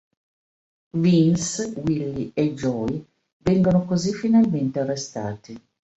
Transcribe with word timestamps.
Vince, 0.93 1.73
Willy 1.85 2.31
e 2.33 2.55
Joey 2.55 3.05
vengono 3.37 3.85
così 3.85 4.11
finalmente 4.15 4.79
arrestati. 4.79 5.61